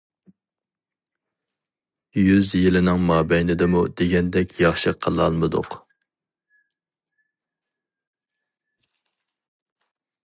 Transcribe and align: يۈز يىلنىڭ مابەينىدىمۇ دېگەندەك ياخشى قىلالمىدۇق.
يۈز 2.19 2.47
يىلنىڭ 2.61 3.03
مابەينىدىمۇ 3.09 3.83
دېگەندەك 4.01 4.55
ياخشى 4.63 4.95
قىلالمىدۇق. 5.07 5.77